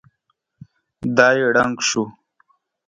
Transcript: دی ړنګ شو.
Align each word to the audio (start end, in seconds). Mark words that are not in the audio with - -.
دی 1.17 1.39
ړنګ 1.53 1.75
شو. 1.89 2.03